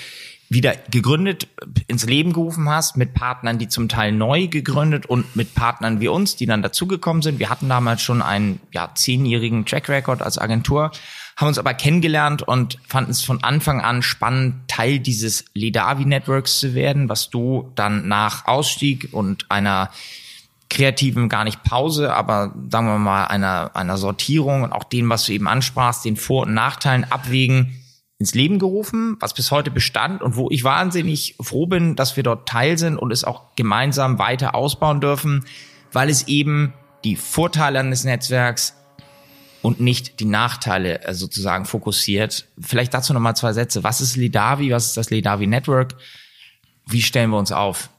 [0.49, 1.47] wieder gegründet,
[1.88, 6.08] ins Leben gerufen hast, mit Partnern, die zum Teil neu gegründet und mit Partnern wie
[6.08, 7.38] uns, die dann dazugekommen sind.
[7.38, 10.91] Wir hatten damals schon einen ja, zehnjährigen Track Record als Agentur
[11.39, 16.60] haben uns aber kennengelernt und fanden es von Anfang an spannend, Teil dieses Ledavi Networks
[16.60, 19.89] zu werden, was du dann nach Ausstieg und einer
[20.69, 25.25] kreativen, gar nicht Pause, aber sagen wir mal einer, einer Sortierung und auch dem, was
[25.25, 27.73] du eben ansprachst, den Vor- und Nachteilen abwägen,
[28.19, 32.23] ins Leben gerufen, was bis heute bestand und wo ich wahnsinnig froh bin, dass wir
[32.23, 35.45] dort Teil sind und es auch gemeinsam weiter ausbauen dürfen,
[35.93, 36.73] weil es eben
[37.06, 38.75] die Vorteile eines Netzwerks
[39.62, 42.45] und nicht die Nachteile äh, sozusagen fokussiert.
[42.60, 43.84] Vielleicht dazu nochmal zwei Sätze.
[43.84, 44.72] Was ist Ledavi?
[44.72, 45.95] Was ist das Ledavi Network?
[46.88, 47.89] Wie stellen wir uns auf?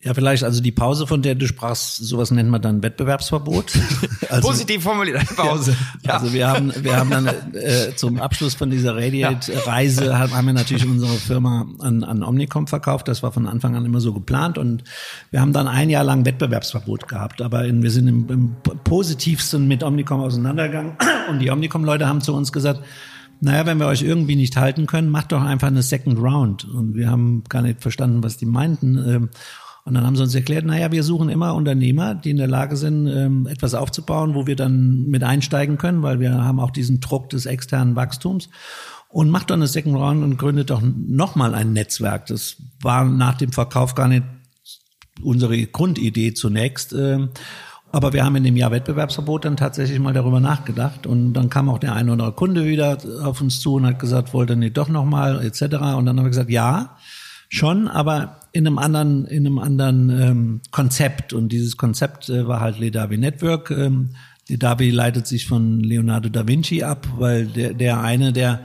[0.00, 3.72] Ja, vielleicht, also die Pause, von der du sprachst, sowas nennt man dann Wettbewerbsverbot.
[4.30, 5.74] Also, Positiv formuliert, Pause.
[6.02, 6.14] Ja.
[6.14, 10.18] Also wir haben, wir haben dann äh, zum Abschluss von dieser Radiate-Reise ja.
[10.18, 13.08] haben wir natürlich unsere Firma an, an Omnicom verkauft.
[13.08, 14.84] Das war von Anfang an immer so geplant und
[15.30, 17.40] wir haben dann ein Jahr lang Wettbewerbsverbot gehabt.
[17.40, 20.98] Aber in, wir sind im, im positivsten mit Omnicom auseinandergegangen
[21.30, 22.82] und die Omnicom-Leute haben zu uns gesagt,
[23.40, 26.64] naja, wenn wir euch irgendwie nicht halten können, macht doch einfach eine Second Round.
[26.66, 28.98] Und wir haben gar nicht verstanden, was die meinten.
[28.98, 29.30] Ähm,
[29.88, 32.76] und dann haben sie uns erklärt, naja, wir suchen immer Unternehmer, die in der Lage
[32.76, 37.00] sind, ähm, etwas aufzubauen, wo wir dann mit einsteigen können, weil wir haben auch diesen
[37.00, 38.50] Druck des externen Wachstums.
[39.08, 42.26] Und macht dann eine Second Round und gründet doch nochmal ein Netzwerk.
[42.26, 44.24] Das war nach dem Verkauf gar nicht
[45.22, 46.92] unsere Grundidee zunächst.
[46.92, 47.30] Ähm,
[47.90, 51.06] aber wir haben in dem Jahr Wettbewerbsverbot dann tatsächlich mal darüber nachgedacht.
[51.06, 53.98] Und dann kam auch der eine oder andere Kunde wieder auf uns zu und hat
[53.98, 55.62] gesagt, wollte nicht doch nochmal, etc.
[55.62, 56.98] Und dann haben wir gesagt, ja,
[57.48, 61.32] schon, aber in einem anderen, in einem anderen ähm, Konzept.
[61.32, 63.70] Und dieses Konzept äh, war halt Ledavi Network.
[63.70, 64.10] Ähm,
[64.48, 68.60] Ledavi leitet sich von Leonardo da Vinci ab, weil der, der eine der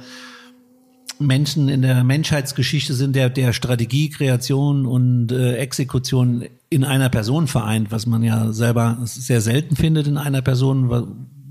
[1.20, 7.48] Menschen in der Menschheitsgeschichte sind, der, der Strategie, Kreation und äh, Exekution in einer Person
[7.48, 10.90] vereint, was man ja selber sehr selten findet in einer Person,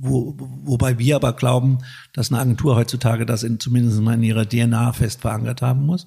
[0.00, 1.78] wo, wobei wir aber glauben,
[2.12, 6.06] dass eine Agentur heutzutage das in, zumindest mal in ihrer DNA fest verankert haben muss.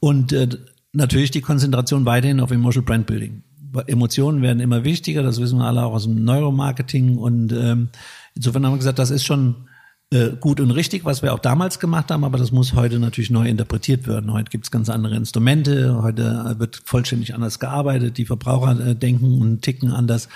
[0.00, 0.48] Und äh,
[0.92, 3.42] natürlich die Konzentration weiterhin auf Emotional Brand Building.
[3.86, 7.16] Emotionen werden immer wichtiger, das wissen wir alle auch aus dem Neuromarketing.
[7.16, 7.88] Und ähm,
[8.34, 9.68] insofern haben wir gesagt, das ist schon
[10.12, 13.30] äh, gut und richtig, was wir auch damals gemacht haben, aber das muss heute natürlich
[13.30, 14.30] neu interpretiert werden.
[14.30, 19.40] Heute gibt es ganz andere Instrumente, heute wird vollständig anders gearbeitet, die Verbraucher äh, denken
[19.40, 20.28] und ticken anders.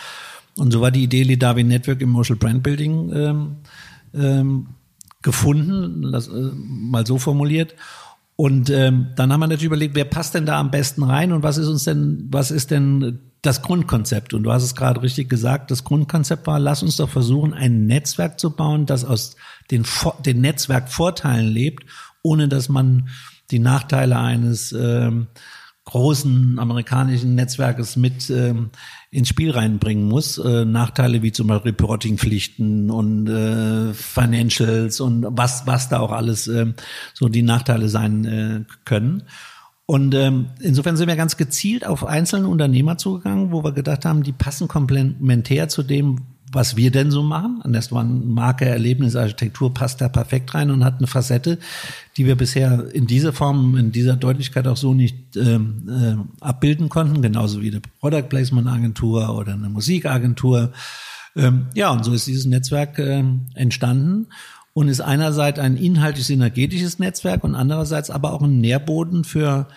[0.57, 3.57] Und so war die Idee Lidavi Network Emotional Brand Building ähm,
[4.15, 4.67] ähm,
[5.21, 7.75] gefunden, das, äh, mal so formuliert.
[8.37, 11.43] Und ähm, dann haben wir natürlich überlegt, wer passt denn da am besten rein und
[11.43, 14.35] was ist uns denn, was ist denn das Grundkonzept?
[14.35, 17.87] Und du hast es gerade richtig gesagt, das Grundkonzept war, lass uns doch versuchen, ein
[17.87, 19.37] Netzwerk zu bauen, das aus
[19.71, 19.85] den,
[20.27, 21.87] den Netzwerkvorteilen lebt,
[22.23, 23.09] ohne dass man
[23.51, 25.29] die Nachteile eines ähm,
[25.87, 28.71] großen amerikanischen Netzwerkes mit ähm,
[29.17, 30.37] ins Spiel reinbringen muss.
[30.37, 36.49] Äh, Nachteile wie zum Beispiel Reportingpflichten und äh, Financials und was, was da auch alles
[36.49, 36.75] äh,
[37.15, 39.23] so die Nachteile sein äh, können.
[39.87, 44.23] Und ähm, insofern sind wir ganz gezielt auf einzelne Unternehmer zugegangen, wo wir gedacht haben,
[44.23, 46.19] die passen komplementär zu dem,
[46.53, 47.63] was wir denn so machen.
[47.65, 51.59] War ein Marke, Erlebnis, Architektur passt da perfekt rein und hat eine Facette,
[52.17, 56.89] die wir bisher in dieser Form, in dieser Deutlichkeit auch so nicht ähm, äh, abbilden
[56.89, 60.73] konnten, genauso wie eine Product Placement Agentur oder eine Musikagentur.
[61.35, 64.29] Ähm, ja, und so ist dieses Netzwerk äh, entstanden
[64.73, 69.69] und ist einerseits ein inhaltlich synergetisches Netzwerk und andererseits aber auch ein Nährboden für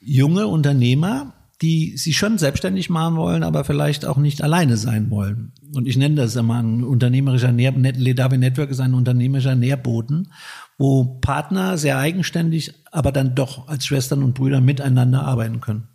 [0.00, 5.52] junge Unternehmer, die sich schon selbstständig machen wollen, aber vielleicht auch nicht alleine sein wollen.
[5.72, 10.32] Und ich nenne das immer ein unternehmerischer Nähr Ledavi Network ist ein unternehmerischer Nährboden,
[10.76, 15.88] wo Partner sehr eigenständig, aber dann doch als Schwestern und Brüder miteinander arbeiten können.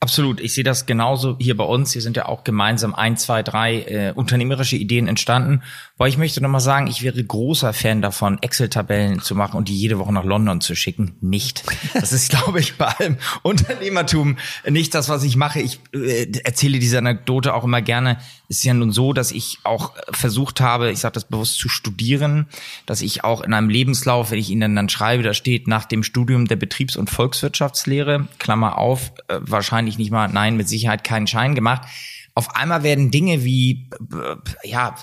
[0.00, 0.40] Absolut.
[0.40, 1.92] Ich sehe das genauso hier bei uns.
[1.92, 5.62] Hier sind ja auch gemeinsam ein, zwei, drei äh, unternehmerische Ideen entstanden.
[5.96, 9.76] Weil ich möchte nochmal sagen, ich wäre großer Fan davon, Excel-Tabellen zu machen und die
[9.76, 11.16] jede Woche nach London zu schicken.
[11.20, 11.64] Nicht.
[11.92, 15.60] Das ist, glaube ich, bei allem Unternehmertum nicht das, was ich mache.
[15.60, 18.16] Ich äh, erzähle diese Anekdote auch immer gerne.
[18.48, 21.68] Es ist ja nun so, dass ich auch versucht habe, ich sage das bewusst, zu
[21.68, 22.46] studieren,
[22.86, 26.02] dass ich auch in einem Lebenslauf, wenn ich Ihnen dann schreibe, da steht nach dem
[26.02, 31.26] Studium der Betriebs- und Volkswirtschaftslehre, Klammer auf, äh, wahrscheinlich nicht mal, nein, mit Sicherheit keinen
[31.26, 31.82] Schein gemacht.
[32.40, 33.86] Auf einmal werden Dinge wie
[34.64, 34.94] ja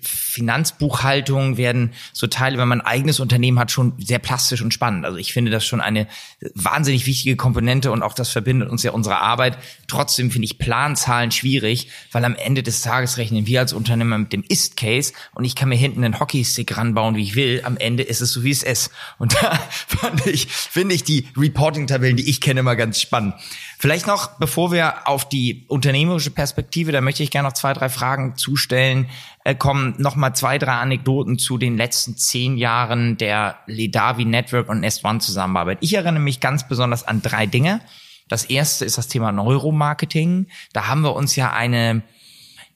[0.00, 5.04] Finanzbuchhaltung werden so Teile, wenn man ein eigenes Unternehmen hat, schon sehr plastisch und spannend.
[5.04, 6.06] Also ich finde das schon eine
[6.54, 9.58] wahnsinnig wichtige Komponente und auch das verbindet uns ja unsere Arbeit.
[9.86, 14.32] Trotzdem finde ich Planzahlen schwierig, weil am Ende des Tages rechnen wir als Unternehmer mit
[14.32, 17.60] dem Ist-Case und ich kann mir hinten einen Hockeystick ranbauen, wie ich will.
[17.64, 18.90] Am Ende ist es so, wie es ist.
[19.18, 23.34] Und da fand ich, finde ich die Reporting-Tabellen, die ich kenne, immer ganz spannend.
[23.78, 27.88] Vielleicht noch, bevor wir auf die unternehmerische Perspektive, da möchte ich gerne noch zwei, drei
[27.88, 29.08] Fragen zustellen,
[29.44, 34.68] äh, kommen noch mal zwei, drei Anekdoten zu den letzten zehn Jahren der Ledavi Network
[34.68, 35.78] und S1 Zusammenarbeit.
[35.80, 37.80] Ich erinnere mich ganz besonders an drei Dinge.
[38.28, 40.48] Das erste ist das Thema Neuromarketing.
[40.72, 42.02] Da haben wir uns ja eine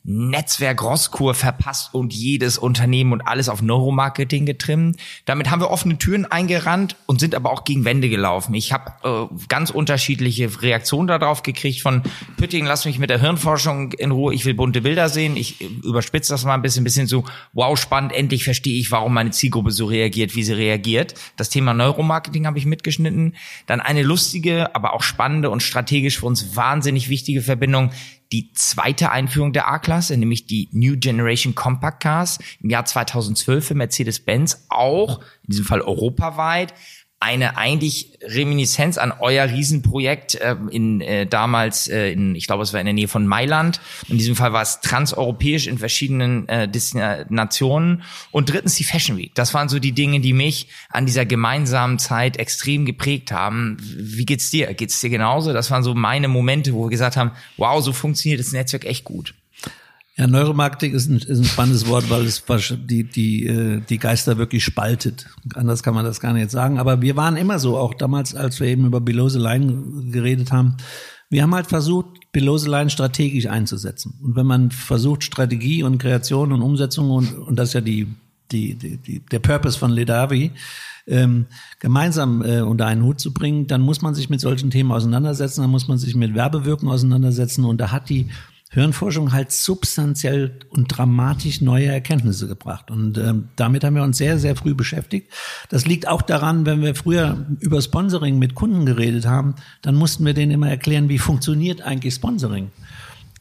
[0.05, 4.97] Netzwerk Rosskur verpasst und jedes Unternehmen und alles auf Neuromarketing getrimmt.
[5.27, 8.53] Damit haben wir offene Türen eingerannt und sind aber auch gegen Wände gelaufen.
[8.55, 12.03] Ich habe äh, ganz unterschiedliche Reaktionen darauf gekriegt von
[12.37, 15.37] Pütting, lass mich mit der Hirnforschung in Ruhe, ich will bunte Bilder sehen.
[15.37, 19.15] Ich äh, überspitze das mal ein bisschen, bisschen so, wow, spannend, endlich verstehe ich, warum
[19.15, 21.15] meine Zielgruppe so reagiert, wie sie reagiert.
[21.37, 23.37] Das Thema Neuromarketing habe ich mitgeschnitten.
[23.67, 27.93] Dann eine lustige, aber auch spannende und strategisch für uns wahnsinnig wichtige Verbindung
[28.33, 33.75] die zweite Einführung der A-Klasse, nämlich die New Generation Compact Cars im Jahr 2012 für
[33.75, 36.75] Mercedes-Benz, auch in diesem Fall europaweit
[37.23, 42.73] eine eigentlich Reminiszenz an euer Riesenprojekt äh, in äh, damals äh, in ich glaube es
[42.73, 43.81] war in der Nähe von Mailand.
[44.09, 48.03] In diesem Fall war es transeuropäisch in verschiedenen äh, Destinationen.
[48.33, 49.33] Und drittens die Fashion Week.
[49.35, 53.77] Das waren so die Dinge die mich an dieser gemeinsamen Zeit extrem geprägt haben.
[53.81, 54.75] Wie geht's dir?
[54.75, 55.53] Geht's dir genauso?
[55.53, 59.05] Das waren so meine Momente wo wir gesagt haben wow so funktioniert das Netzwerk echt
[59.05, 59.35] gut
[60.17, 62.45] ja, Neuromarketing ist ein, ist ein spannendes Wort, weil es
[62.87, 65.27] die, die, äh, die Geister wirklich spaltet.
[65.55, 66.79] Anders kann man das gar nicht sagen.
[66.79, 70.53] Aber wir waren immer so, auch damals, als wir eben über Below the Line geredet
[70.53, 70.77] haben.
[71.31, 74.19] Wir haben halt versucht, Below the Line strategisch einzusetzen.
[74.23, 78.07] Und wenn man versucht, Strategie und Kreation und Umsetzung und, und das ist ja die,
[78.51, 80.53] die, die, die der Purpose von Ledavi,
[81.07, 81.47] ähm,
[81.81, 85.63] gemeinsam äh, unter einen Hut zu bringen, dann muss man sich mit solchen Themen auseinandersetzen,
[85.63, 88.29] dann muss man sich mit Werbewirkung auseinandersetzen und da hat die
[88.73, 92.91] Hirnforschung halt substanziell und dramatisch neue Erkenntnisse gebracht.
[92.91, 95.31] Und ähm, damit haben wir uns sehr, sehr früh beschäftigt.
[95.69, 100.25] Das liegt auch daran, wenn wir früher über Sponsoring mit Kunden geredet haben, dann mussten
[100.25, 102.71] wir denen immer erklären, wie funktioniert eigentlich Sponsoring.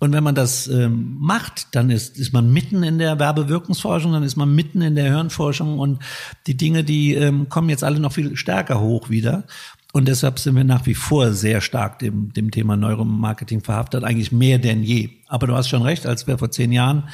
[0.01, 4.23] Und wenn man das ähm, macht, dann ist, ist man mitten in der Werbewirkungsforschung, dann
[4.23, 5.99] ist man mitten in der Hirnforschung und
[6.47, 9.43] die Dinge, die ähm, kommen jetzt alle noch viel stärker hoch wieder.
[9.93, 14.31] Und deshalb sind wir nach wie vor sehr stark dem, dem Thema Neuromarketing verhaftet, eigentlich
[14.31, 15.09] mehr denn je.
[15.27, 17.09] Aber du hast schon recht, als wir vor zehn Jahren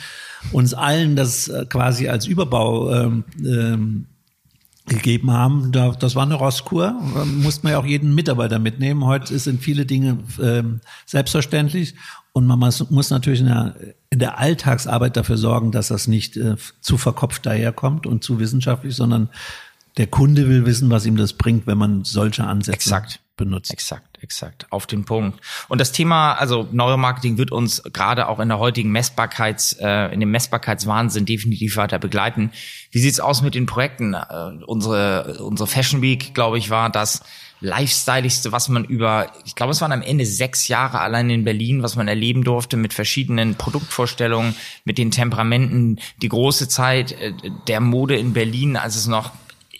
[0.51, 4.05] uns allen das äh, quasi als Überbau ähm, ähm,
[4.87, 9.03] gegeben haben, da, das war eine Rosskur, da mussten wir ja auch jeden Mitarbeiter mitnehmen.
[9.03, 11.95] Heute sind viele Dinge ähm, selbstverständlich
[12.31, 13.75] und man muss, muss natürlich in der,
[14.09, 18.95] in der Alltagsarbeit dafür sorgen, dass das nicht äh, zu verkopft daherkommt und zu wissenschaftlich,
[18.95, 19.29] sondern
[19.97, 23.19] der Kunde will wissen, was ihm das bringt, wenn man solche Ansätze exakt.
[23.35, 23.71] benutzt.
[23.71, 24.67] Exakt, exakt.
[24.69, 25.39] Auf den Punkt.
[25.67, 30.19] Und das Thema, also Neuromarketing wird uns gerade auch in der heutigen Messbarkeits, äh, in
[30.19, 32.51] dem Messbarkeitswahnsinn definitiv weiter begleiten.
[32.91, 34.13] Wie sieht's aus mit den Projekten?
[34.13, 37.23] Äh, unsere, unsere Fashion Week, glaube ich, war das
[37.59, 41.81] lifestyleigste, was man über, ich glaube, es waren am Ende sechs Jahre allein in Berlin,
[41.81, 44.55] was man erleben durfte mit verschiedenen Produktvorstellungen,
[44.85, 47.33] mit den Temperamenten, die große Zeit äh,
[47.67, 49.31] der Mode in Berlin, als es noch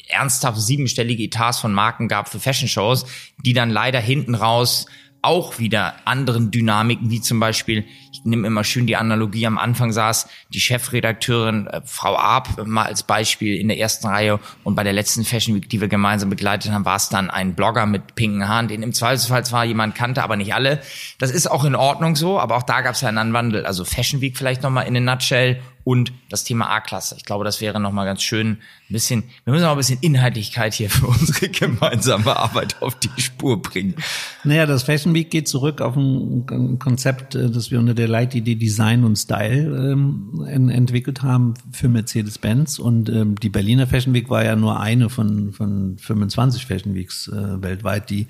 [0.08, 3.06] ernsthaft siebenstellige Etats von Marken gab für Fashion-Shows,
[3.46, 4.88] die dann leider hinten raus
[5.22, 9.92] auch wieder anderen Dynamiken, wie zum Beispiel, ich nehme immer schön die Analogie, am Anfang
[9.92, 14.84] saß die Chefredakteurin äh, Frau Arp mal als Beispiel in der ersten Reihe und bei
[14.84, 18.16] der letzten Fashion Week, die wir gemeinsam begleitet haben, war es dann ein Blogger mit
[18.16, 20.82] pinken Haaren, den im Zweifelsfall zwar jemand kannte, aber nicht alle.
[21.18, 23.66] Das ist auch in Ordnung so, aber auch da gab es ja einen Wandel.
[23.66, 27.16] Also Fashion Week vielleicht nochmal in a nutshell und das Thema A-Klasse.
[27.18, 28.58] Ich glaube, das wäre nochmal ganz schön ein
[28.90, 33.62] bisschen, wir müssen auch ein bisschen Inhaltlichkeit hier für unsere gemeinsame Arbeit auf die Spur
[33.62, 33.96] bringen.
[34.44, 38.56] Naja, das Fashion Week geht zurück auf ein Konzept, äh, das wir unter der Leitidee
[38.56, 44.44] Design und Style ähm, entwickelt haben für Mercedes-Benz und ähm, die Berliner Fashion Week war
[44.44, 48.28] ja nur eine von, von 25 Fashion Weeks äh, weltweit, die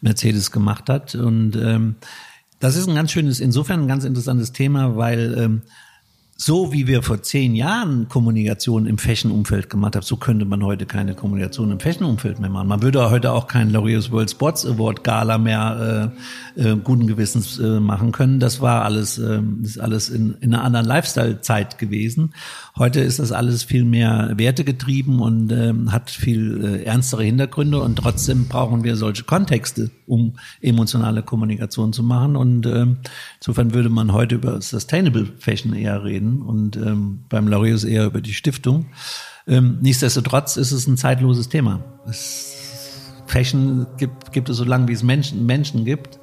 [0.00, 1.96] Mercedes gemacht hat und ähm,
[2.60, 5.62] das ist ein ganz schönes, insofern ein ganz interessantes Thema, weil ähm,
[6.36, 10.84] so wie wir vor zehn Jahren Kommunikation im Fashion-Umfeld gemacht haben, so könnte man heute
[10.84, 12.66] keine Kommunikation im Fashion-Umfeld mehr machen.
[12.66, 16.12] Man würde heute auch keinen Laureus World Sports Award Gala mehr
[16.56, 18.40] äh, äh, guten Gewissens äh, machen können.
[18.40, 22.34] Das war alles, äh, ist alles in, in einer anderen Lifestyle-Zeit gewesen.
[22.76, 27.94] Heute ist das alles viel mehr wertegetrieben und äh, hat viel äh, ernstere Hintergründe und
[27.94, 32.34] trotzdem brauchen wir solche Kontexte, um emotionale Kommunikation zu machen.
[32.34, 32.86] Und äh,
[33.38, 38.06] insofern würde man heute über Sustainable Fashion eher reden reden und ähm, beim Laureus eher
[38.06, 38.86] über die Stiftung.
[39.46, 41.80] Ähm, nichtsdestotrotz ist es ein zeitloses Thema.
[42.08, 42.50] Es,
[43.26, 46.18] Fashion gibt, gibt es so lange, wie es Menschen, Menschen gibt.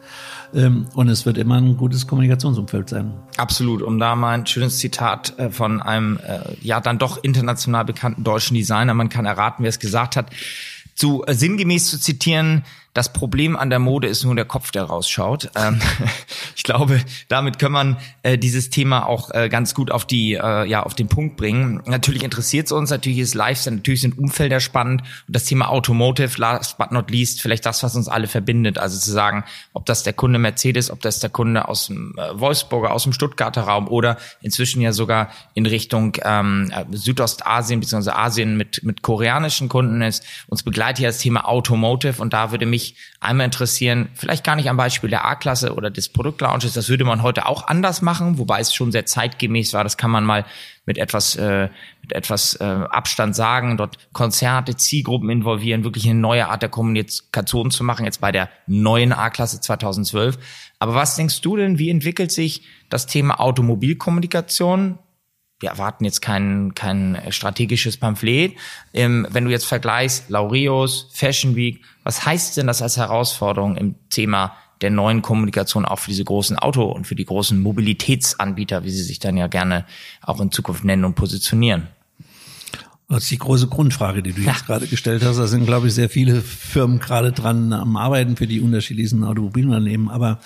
[0.54, 3.14] Ähm, und es wird immer ein gutes Kommunikationsumfeld sein.
[3.38, 3.82] Absolut.
[3.82, 8.24] Und da mal ein schönes Zitat äh, von einem äh, ja dann doch international bekannten
[8.24, 8.94] deutschen Designer.
[8.94, 10.30] Man kann erraten, wer es gesagt hat.
[10.94, 14.84] Zu äh, sinngemäß zu zitieren, das Problem an der Mode ist nur der Kopf, der
[14.84, 15.50] rausschaut.
[15.56, 15.80] Ähm,
[16.56, 17.00] ich glaube,
[17.30, 20.94] damit kann man äh, dieses Thema auch äh, ganz gut auf die, äh, ja, auf
[20.94, 21.82] den Punkt bringen.
[21.86, 26.38] Natürlich interessiert es uns, natürlich ist Lifestyle, natürlich sind Umfelder spannend und das Thema Automotive,
[26.38, 28.78] last but not least, vielleicht das, was uns alle verbindet.
[28.78, 32.38] Also zu sagen, ob das der Kunde Mercedes, ob das der Kunde aus dem äh,
[32.40, 38.10] Wolfsburger, aus dem Stuttgarter Raum oder inzwischen ja sogar in Richtung ähm, Südostasien bzw.
[38.12, 40.26] Asien mit, mit koreanischen Kunden ist.
[40.48, 44.56] Uns begleitet ja das Thema Automotive und da würde mich mich einmal interessieren, vielleicht gar
[44.56, 48.38] nicht am Beispiel der A-Klasse oder des Produktlaunches, das würde man heute auch anders machen,
[48.38, 50.46] wobei es schon sehr zeitgemäß war, das kann man mal
[50.86, 51.70] mit etwas, äh,
[52.02, 57.70] mit etwas äh, Abstand sagen, dort Konzerte, Zielgruppen involvieren, wirklich eine neue Art der Kommunikation
[57.70, 60.40] zu machen, jetzt bei der neuen A-Klasse 2012.
[60.80, 64.98] Aber was denkst du denn, wie entwickelt sich das Thema Automobilkommunikation
[65.62, 68.56] wir erwarten jetzt kein, kein strategisches Pamphlet.
[68.94, 73.96] Ähm, wenn du jetzt vergleichst, Laureus, Fashion Week, was heißt denn das als Herausforderung im
[74.10, 78.90] Thema der neuen Kommunikation auch für diese großen Auto- und für die großen Mobilitätsanbieter, wie
[78.90, 79.86] sie sich dann ja gerne
[80.24, 81.88] auch in Zukunft nennen und positionieren?
[83.08, 84.54] Das ist die große Grundfrage, die du ja.
[84.54, 85.38] jetzt gerade gestellt hast.
[85.38, 90.10] Da sind, glaube ich, sehr viele Firmen gerade dran am Arbeiten für die unterschiedlichsten Automobilunternehmen.
[90.10, 90.40] Aber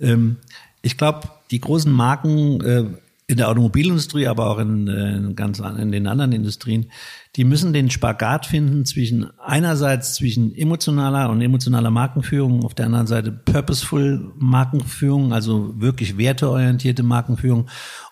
[0.00, 0.36] ähm,
[0.80, 2.84] ich glaube, die großen Marken äh,
[3.26, 6.90] in der Automobilindustrie, aber auch in, äh, in ganz in den anderen Industrien,
[7.36, 13.06] die müssen den Spagat finden zwischen einerseits zwischen emotionaler und emotionaler Markenführung, auf der anderen
[13.06, 17.68] Seite purposeful Markenführung, also wirklich werteorientierte Markenführung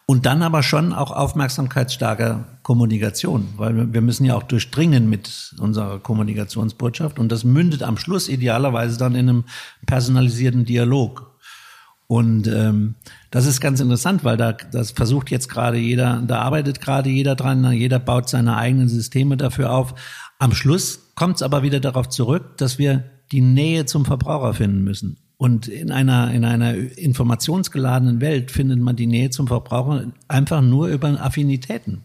[0.07, 5.98] und dann aber schon auch aufmerksamkeitsstarker Kommunikation, weil wir müssen ja auch durchdringen mit unserer
[5.98, 9.44] Kommunikationsbotschaft und das mündet am Schluss idealerweise dann in einem
[9.87, 11.32] personalisierten Dialog.
[12.12, 12.96] Und ähm,
[13.31, 17.37] das ist ganz interessant, weil da das versucht jetzt gerade jeder, da arbeitet gerade jeder
[17.37, 19.94] dran, jeder baut seine eigenen Systeme dafür auf.
[20.38, 24.85] Am Schluss kommt es aber wieder darauf zurück, dass wir die Nähe zum Verbraucher finden
[24.85, 25.20] müssen.
[25.38, 30.88] Und in einer, in einer informationsgeladenen Welt findet man die Nähe zum Verbraucher einfach nur
[30.88, 32.05] über Affinitäten.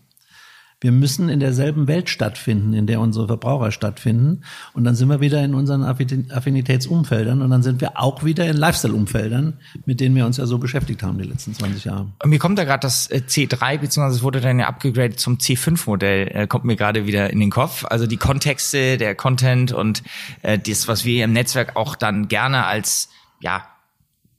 [0.80, 4.44] Wir müssen in derselben Welt stattfinden, in der unsere Verbraucher stattfinden.
[4.74, 8.58] Und dann sind wir wieder in unseren Affinitätsumfeldern und dann sind wir auch wieder in
[8.58, 12.12] Lifestyle-Umfeldern, mit denen wir uns ja so beschäftigt haben die letzten 20 Jahre.
[12.24, 16.28] Mir kommt da gerade das äh, C3, beziehungsweise es wurde dann ja abgegradet zum C5-Modell,
[16.28, 17.84] äh, kommt mir gerade wieder in den Kopf.
[17.86, 20.04] Also die Kontexte, der Content und
[20.44, 23.10] äh, das, was wir im Netzwerk auch dann gerne als,
[23.40, 23.64] ja,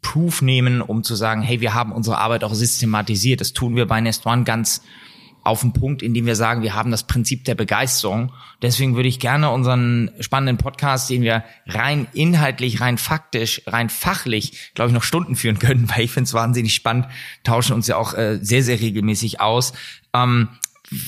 [0.03, 3.40] Proof nehmen, um zu sagen, hey, wir haben unsere Arbeit auch systematisiert.
[3.40, 4.83] Das tun wir bei Nest One ganz
[5.48, 8.32] auf den Punkt, in dem wir sagen, wir haben das Prinzip der Begeisterung.
[8.61, 14.72] Deswegen würde ich gerne unseren spannenden Podcast, den wir rein inhaltlich, rein faktisch, rein fachlich,
[14.74, 17.06] glaube ich, noch Stunden führen können, weil ich finde es wahnsinnig spannend,
[17.44, 19.72] tauschen uns ja auch äh, sehr, sehr regelmäßig aus.
[20.12, 20.48] Ähm,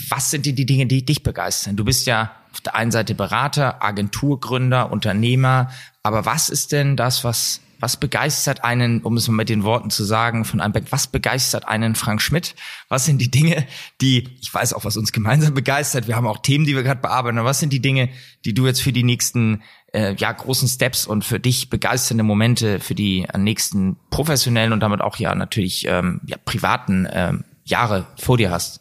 [0.09, 1.76] was sind die, die Dinge, die dich begeistern?
[1.76, 5.70] Du bist ja auf der einen Seite Berater, Agenturgründer, Unternehmer,
[6.03, 9.90] aber was ist denn das, was was begeistert einen, um es mal mit den Worten
[9.90, 12.55] zu sagen, von einem Beck, was begeistert einen Frank Schmidt?
[12.88, 13.66] Was sind die Dinge,
[14.01, 17.01] die, ich weiß auch, was uns gemeinsam begeistert, wir haben auch Themen, die wir gerade
[17.01, 18.11] bearbeiten, was sind die Dinge,
[18.45, 19.62] die du jetzt für die nächsten
[19.93, 24.81] äh, ja, großen Steps und für dich begeisternde Momente für die äh, nächsten professionellen und
[24.81, 28.81] damit auch ja natürlich ähm, ja, privaten ähm, Jahre vor dir hast?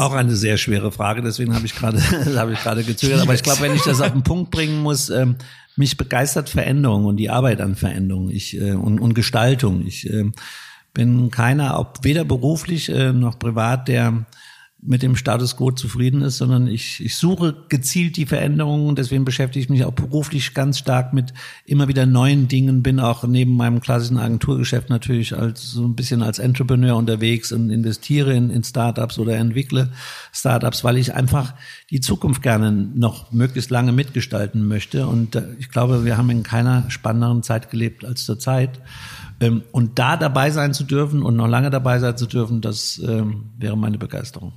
[0.00, 2.00] Auch eine sehr schwere Frage, deswegen habe ich gerade
[2.38, 3.20] habe ich gerade gezögert.
[3.20, 5.36] Aber ich glaube, wenn ich das auf den Punkt bringen muss, ähm,
[5.80, 9.84] mich begeistert Veränderung und die Arbeit an Veränderung ich, äh, und, und Gestaltung.
[9.86, 10.30] Ich, äh,
[10.94, 14.26] bin keiner, ob weder beruflich äh, noch privat, der
[14.82, 18.96] mit dem Status quo zufrieden ist, sondern ich, ich suche gezielt die Veränderungen.
[18.96, 21.34] Deswegen beschäftige ich mich auch beruflich ganz stark mit
[21.66, 22.82] immer wieder neuen Dingen.
[22.82, 27.68] Bin auch neben meinem klassischen Agenturgeschäft natürlich als so ein bisschen als Entrepreneur unterwegs und
[27.68, 29.90] investiere in, in Startups oder entwickle
[30.32, 31.52] Startups, weil ich einfach
[31.90, 35.06] die Zukunft gerne noch möglichst lange mitgestalten möchte.
[35.06, 38.80] Und äh, ich glaube, wir haben in keiner spannenderen Zeit gelebt als zur Zeit.
[39.40, 42.98] Ähm, und da dabei sein zu dürfen und noch lange dabei sein zu dürfen, das
[43.06, 44.52] ähm, wäre meine Begeisterung.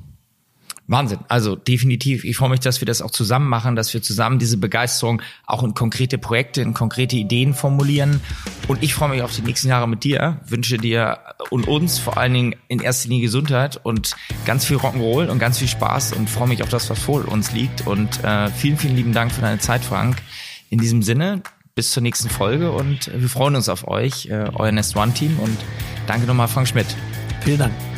[0.88, 1.20] Wahnsinn.
[1.30, 2.26] Also definitiv.
[2.26, 5.64] Ich freue mich, dass wir das auch zusammen machen, dass wir zusammen diese Begeisterung auch
[5.64, 8.20] in konkrete Projekte, in konkrete Ideen formulieren.
[8.68, 10.42] Und ich freue mich auf die nächsten Jahre mit dir.
[10.46, 11.20] Wünsche dir
[11.50, 14.16] und uns vor allen Dingen in erster Linie Gesundheit und
[14.46, 17.54] ganz viel Rock'n'Roll und ganz viel Spaß und freue mich auf das, was vor uns
[17.54, 17.88] liegt.
[17.88, 20.18] Und äh, vielen, vielen lieben Dank für deine Zeit, Frank.
[20.70, 21.44] In diesem Sinne,
[21.76, 25.40] bis zur nächsten Folge und wir freuen uns auf euch, äh, euer Nest One Team
[25.40, 25.58] und
[26.08, 26.88] danke nochmal, Frank Schmidt.
[27.42, 27.93] Vielen Dank.